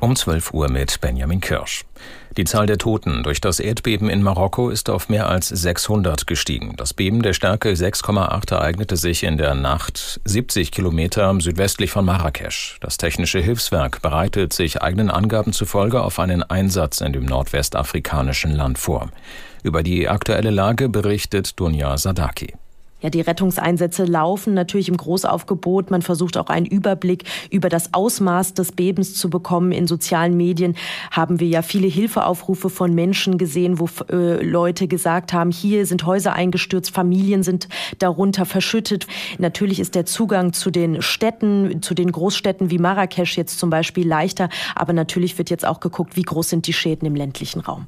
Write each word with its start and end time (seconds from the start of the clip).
Um 0.00 0.16
12 0.16 0.54
Uhr 0.54 0.70
mit 0.70 1.02
Benjamin 1.02 1.42
Kirsch. 1.42 1.84
Die 2.38 2.44
Zahl 2.44 2.64
der 2.64 2.78
Toten 2.78 3.22
durch 3.22 3.42
das 3.42 3.60
Erdbeben 3.60 4.08
in 4.08 4.22
Marokko 4.22 4.70
ist 4.70 4.88
auf 4.88 5.10
mehr 5.10 5.28
als 5.28 5.48
600 5.48 6.26
gestiegen. 6.26 6.72
Das 6.78 6.94
Beben 6.94 7.20
der 7.20 7.34
Stärke 7.34 7.70
6,8 7.72 8.50
ereignete 8.50 8.96
sich 8.96 9.24
in 9.24 9.36
der 9.36 9.54
Nacht 9.54 10.22
70 10.24 10.72
Kilometer 10.72 11.38
südwestlich 11.38 11.90
von 11.90 12.06
Marrakesch. 12.06 12.78
Das 12.80 12.96
technische 12.96 13.40
Hilfswerk 13.40 14.00
bereitet 14.00 14.54
sich 14.54 14.80
eigenen 14.80 15.10
Angaben 15.10 15.52
zufolge 15.52 16.00
auf 16.00 16.18
einen 16.18 16.42
Einsatz 16.42 17.02
in 17.02 17.12
dem 17.12 17.26
nordwestafrikanischen 17.26 18.52
Land 18.52 18.78
vor. 18.78 19.10
Über 19.62 19.82
die 19.82 20.08
aktuelle 20.08 20.50
Lage 20.50 20.88
berichtet 20.88 21.60
Dunja 21.60 21.98
Sadaki. 21.98 22.54
Ja, 23.02 23.10
die 23.10 23.20
Rettungseinsätze 23.20 24.04
laufen 24.04 24.54
natürlich 24.54 24.88
im 24.88 24.96
Großaufgebot. 24.96 25.90
Man 25.90 26.02
versucht 26.02 26.36
auch 26.36 26.46
einen 26.46 26.66
Überblick 26.66 27.24
über 27.50 27.68
das 27.68 27.94
Ausmaß 27.94 28.54
des 28.54 28.72
Bebens 28.72 29.14
zu 29.14 29.30
bekommen. 29.30 29.72
In 29.72 29.86
sozialen 29.86 30.36
Medien 30.36 30.76
haben 31.10 31.40
wir 31.40 31.48
ja 31.48 31.62
viele 31.62 31.86
Hilfeaufrufe 31.88 32.68
von 32.68 32.94
Menschen 32.94 33.38
gesehen, 33.38 33.78
wo 33.78 33.88
äh, 34.10 34.42
Leute 34.44 34.86
gesagt 34.88 35.32
haben, 35.32 35.50
hier 35.50 35.86
sind 35.86 36.04
Häuser 36.04 36.34
eingestürzt, 36.34 36.90
Familien 36.90 37.42
sind 37.42 37.68
darunter 37.98 38.44
verschüttet. 38.44 39.06
Natürlich 39.38 39.80
ist 39.80 39.94
der 39.94 40.04
Zugang 40.04 40.52
zu 40.52 40.70
den 40.70 41.00
Städten, 41.00 41.82
zu 41.82 41.94
den 41.94 42.12
Großstädten 42.12 42.70
wie 42.70 42.78
Marrakesch 42.78 43.36
jetzt 43.36 43.58
zum 43.58 43.70
Beispiel 43.70 44.06
leichter. 44.06 44.48
Aber 44.74 44.92
natürlich 44.92 45.38
wird 45.38 45.50
jetzt 45.50 45.66
auch 45.66 45.80
geguckt, 45.80 46.16
wie 46.16 46.22
groß 46.22 46.50
sind 46.50 46.66
die 46.66 46.72
Schäden 46.72 47.06
im 47.06 47.14
ländlichen 47.14 47.60
Raum. 47.60 47.86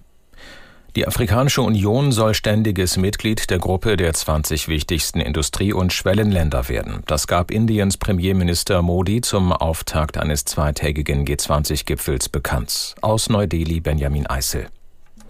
Die 0.95 1.07
Afrikanische 1.07 1.63
Union 1.63 2.13
soll 2.13 2.35
ständiges 2.35 2.99
Mitglied 2.99 3.49
der 3.49 3.59
Gruppe 3.59 3.97
der 3.97 4.13
20 4.13 4.69
wichtigsten 4.69 5.21
Industrie- 5.21 5.73
und 5.73 5.91
Schwellenländer 5.91 6.69
werden. 6.69 7.03
Das 7.07 7.27
gab 7.27 7.51
Indiens 7.51 7.97
Premierminister 7.97 8.83
Modi 8.83 9.23
zum 9.23 9.53
Auftakt 9.53 10.19
eines 10.19 10.45
zweitägigen 10.45 11.25
G20-Gipfels 11.25 12.29
bekannt. 12.29 12.95
Aus 13.01 13.31
Neu-Delhi 13.31 13.81
Benjamin 13.81 14.27
Eisel. 14.27 14.67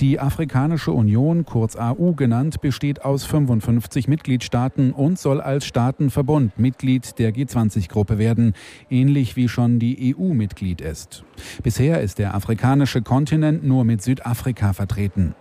Die 0.00 0.18
Afrikanische 0.18 0.90
Union, 0.90 1.44
kurz 1.44 1.76
AU 1.76 2.14
genannt, 2.14 2.60
besteht 2.60 3.04
aus 3.04 3.24
55 3.24 4.08
Mitgliedstaaten 4.08 4.90
und 4.90 5.16
soll 5.16 5.40
als 5.40 5.64
Staatenverbund 5.64 6.58
Mitglied 6.58 7.20
der 7.20 7.32
G20-Gruppe 7.32 8.18
werden, 8.18 8.54
ähnlich 8.90 9.36
wie 9.36 9.48
schon 9.48 9.78
die 9.78 10.16
EU 10.18 10.34
Mitglied 10.34 10.80
ist. 10.80 11.22
Bisher 11.62 12.00
ist 12.00 12.18
der 12.18 12.34
afrikanische 12.34 13.02
Kontinent 13.02 13.62
nur 13.62 13.84
mit 13.84 14.02
Südafrika 14.02 14.72
vertreten. 14.72 15.36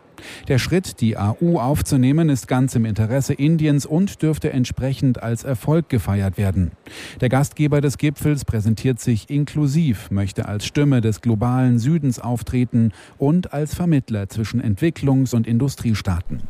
Der 0.48 0.58
Schritt, 0.58 1.02
die 1.02 1.18
AU 1.18 1.60
aufzunehmen, 1.60 2.30
ist 2.30 2.48
ganz 2.48 2.76
im 2.76 2.86
Interesse 2.86 3.34
Indiens 3.34 3.86
und 3.86 4.22
dürfte 4.22 4.52
entsprechend 4.52 5.22
als 5.22 5.44
Erfolg 5.44 5.90
gefeiert 5.90 6.38
werden. 6.38 6.72
Der 7.20 7.30
Gastgeber 7.30 7.82
des 7.82 7.98
Gipfels 7.98 8.46
präsentiert 8.46 9.00
sich 9.00 9.30
inklusiv, 9.30 10.12
möchte 10.12 10.48
als 10.48 10.66
Stimme 10.66 11.02
des 11.02 11.22
globalen 11.22 11.80
Südens 11.80 12.20
auftreten 12.20 12.92
und 13.18 13.54
als 13.54 13.76
Vermittler 13.76 14.30
zwischen 14.30 14.62
Entwicklungs- 14.62 15.36
und 15.36 15.48
Industriestaaten. 15.48 16.42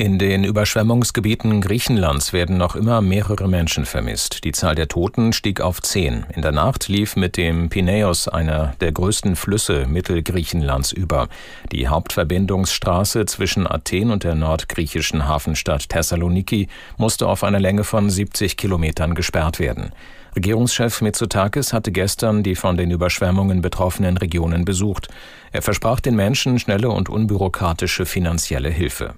In 0.00 0.18
den 0.18 0.44
Überschwemmungsgebieten 0.44 1.60
Griechenlands 1.60 2.32
werden 2.32 2.56
noch 2.56 2.74
immer 2.74 3.02
mehrere 3.02 3.46
Menschen 3.48 3.84
vermisst. 3.84 4.44
Die 4.44 4.52
Zahl 4.52 4.74
der 4.74 4.88
Toten 4.88 5.34
stieg 5.34 5.60
auf 5.60 5.82
zehn. 5.82 6.24
In 6.34 6.40
der 6.40 6.52
Nacht 6.52 6.88
lief 6.88 7.16
mit 7.16 7.36
dem 7.36 7.68
Pineos 7.68 8.26
einer 8.26 8.72
der 8.80 8.92
größten 8.92 9.36
Flüsse 9.36 9.84
Mittelgriechenlands 9.86 10.92
über. 10.92 11.28
Die 11.70 11.88
Hauptverbindungsstraße 11.88 13.26
zwischen 13.26 13.70
Athen 13.70 14.10
und 14.10 14.24
der 14.24 14.36
nordgriechischen 14.36 15.28
Hafenstadt 15.28 15.90
Thessaloniki 15.90 16.68
musste 16.96 17.28
auf 17.28 17.44
einer 17.44 17.60
Länge 17.60 17.84
von 17.84 18.08
70 18.08 18.56
Kilometern 18.56 19.14
gesperrt 19.14 19.58
werden. 19.58 19.92
Regierungschef 20.34 21.02
Mitsotakis 21.02 21.74
hatte 21.74 21.92
gestern 21.92 22.42
die 22.42 22.54
von 22.54 22.78
den 22.78 22.90
Überschwemmungen 22.90 23.60
betroffenen 23.60 24.16
Regionen 24.16 24.64
besucht. 24.64 25.08
Er 25.52 25.60
versprach 25.60 26.00
den 26.00 26.16
Menschen 26.16 26.58
schnelle 26.58 26.88
und 26.88 27.10
unbürokratische 27.10 28.06
finanzielle 28.06 28.70
Hilfe. 28.70 29.12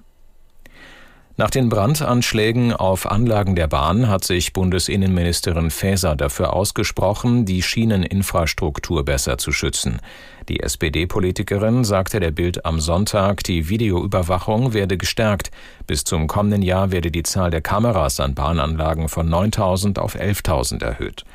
Nach 1.35 1.49
den 1.49 1.67
Brandanschlägen 1.67 2.73
auf 2.73 3.09
Anlagen 3.09 3.55
der 3.55 3.65
Bahn 3.65 4.07
hat 4.07 4.23
sich 4.23 4.53
Bundesinnenministerin 4.53 5.71
Faeser 5.71 6.15
dafür 6.15 6.53
ausgesprochen, 6.53 7.43
die 7.45 7.63
Schieneninfrastruktur 7.63 9.03
besser 9.03 9.39
zu 9.39 9.51
schützen. 9.51 9.99
Die 10.47 10.59
SPD-Politikerin 10.59 11.85
sagte 11.85 12.19
der 12.19 12.29
Bild 12.29 12.65
am 12.65 12.79
Sonntag, 12.79 13.43
die 13.45 13.67
Videoüberwachung 13.67 14.73
werde 14.73 14.95
gestärkt. 14.95 15.49
Bis 15.87 16.03
zum 16.03 16.27
kommenden 16.27 16.61
Jahr 16.61 16.91
werde 16.91 17.09
die 17.09 17.23
Zahl 17.23 17.49
der 17.49 17.61
Kameras 17.61 18.19
an 18.19 18.35
Bahnanlagen 18.35 19.09
von 19.09 19.27
9000 19.27 19.97
auf 19.97 20.15
11.000 20.15 20.83
erhöht. 20.83 21.25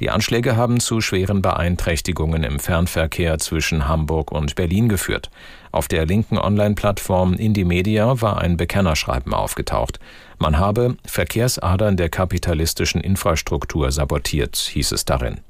Die 0.00 0.10
Anschläge 0.10 0.56
haben 0.56 0.78
zu 0.78 1.00
schweren 1.00 1.40
Beeinträchtigungen 1.40 2.44
im 2.44 2.58
Fernverkehr 2.58 3.38
zwischen 3.38 3.88
Hamburg 3.88 4.30
und 4.30 4.54
Berlin 4.54 4.90
geführt. 4.90 5.30
Auf 5.72 5.88
der 5.88 6.04
linken 6.04 6.36
Online-Plattform 6.36 7.32
Indie-Media 7.34 8.20
war 8.20 8.38
ein 8.38 8.58
Bekennerschreiben 8.58 9.32
aufgetaucht. 9.32 9.98
Man 10.38 10.58
habe 10.58 10.96
Verkehrsadern 11.06 11.96
der 11.96 12.10
kapitalistischen 12.10 13.00
Infrastruktur 13.00 13.90
sabotiert, 13.90 14.56
hieß 14.56 14.92
es 14.92 15.06
darin. 15.06 15.40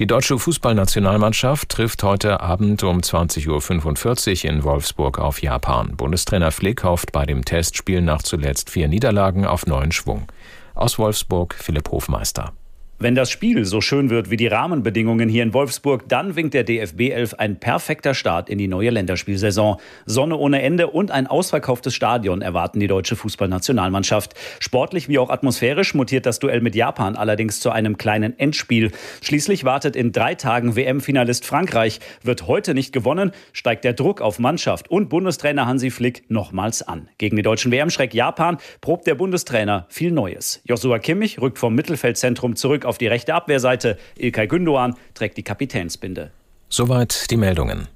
Die 0.00 0.08
deutsche 0.08 0.36
Fußballnationalmannschaft 0.36 1.68
trifft 1.68 2.02
heute 2.02 2.40
Abend 2.40 2.82
um 2.82 2.98
20.45 2.98 4.44
Uhr 4.44 4.50
in 4.50 4.64
Wolfsburg 4.64 5.20
auf 5.20 5.40
Japan. 5.40 5.96
Bundestrainer 5.96 6.50
Flick 6.50 6.82
hofft 6.82 7.12
bei 7.12 7.24
dem 7.26 7.44
Testspiel 7.44 8.00
nach 8.00 8.22
zuletzt 8.22 8.70
vier 8.70 8.88
Niederlagen 8.88 9.46
auf 9.46 9.66
neuen 9.66 9.92
Schwung. 9.92 10.26
Aus 10.74 10.98
Wolfsburg 10.98 11.54
Philipp 11.54 11.92
Hofmeister. 11.92 12.52
Wenn 13.00 13.16
das 13.16 13.28
Spiel 13.28 13.64
so 13.64 13.80
schön 13.80 14.08
wird 14.08 14.30
wie 14.30 14.36
die 14.36 14.46
Rahmenbedingungen 14.46 15.28
hier 15.28 15.42
in 15.42 15.52
Wolfsburg, 15.52 16.08
dann 16.08 16.36
winkt 16.36 16.54
der 16.54 16.62
DFB 16.62 17.10
11 17.10 17.34
ein 17.34 17.58
perfekter 17.58 18.14
Start 18.14 18.48
in 18.48 18.56
die 18.56 18.68
neue 18.68 18.90
Länderspielsaison. 18.90 19.78
Sonne 20.06 20.36
ohne 20.36 20.62
Ende 20.62 20.86
und 20.86 21.10
ein 21.10 21.26
ausverkauftes 21.26 21.92
Stadion 21.92 22.40
erwarten 22.40 22.78
die 22.78 22.86
deutsche 22.86 23.16
Fußballnationalmannschaft. 23.16 24.34
Sportlich 24.60 25.08
wie 25.08 25.18
auch 25.18 25.30
atmosphärisch 25.30 25.94
mutiert 25.94 26.24
das 26.24 26.38
Duell 26.38 26.60
mit 26.60 26.76
Japan 26.76 27.16
allerdings 27.16 27.58
zu 27.58 27.70
einem 27.70 27.98
kleinen 27.98 28.38
Endspiel. 28.38 28.92
Schließlich 29.22 29.64
wartet 29.64 29.96
in 29.96 30.12
drei 30.12 30.36
Tagen 30.36 30.76
WM-Finalist 30.76 31.44
Frankreich. 31.44 31.98
Wird 32.22 32.46
heute 32.46 32.74
nicht 32.74 32.92
gewonnen, 32.92 33.32
steigt 33.52 33.84
der 33.84 33.94
Druck 33.94 34.20
auf 34.20 34.38
Mannschaft 34.38 34.88
und 34.88 35.08
Bundestrainer 35.08 35.66
Hansi 35.66 35.90
Flick 35.90 36.30
nochmals 36.30 36.82
an. 36.82 37.08
Gegen 37.18 37.34
den 37.34 37.42
deutschen 37.42 37.72
WM-Schreck 37.72 38.14
Japan 38.14 38.58
probt 38.80 39.08
der 39.08 39.16
Bundestrainer 39.16 39.86
viel 39.88 40.12
Neues. 40.12 40.62
Joshua 40.64 41.00
Kimmich 41.00 41.40
rückt 41.40 41.58
vom 41.58 41.74
Mittelfeldzentrum 41.74 42.54
zurück 42.54 42.83
auf 42.84 42.98
die 42.98 43.06
rechte 43.06 43.34
Abwehrseite. 43.34 43.98
Ilkay 44.16 44.46
Gündoğan 44.46 44.96
trägt 45.14 45.36
die 45.36 45.42
Kapitänsbinde. 45.42 46.30
Soweit 46.68 47.30
die 47.30 47.36
Meldungen. 47.36 47.88